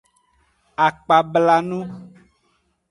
[0.87, 1.79] Akpablanu.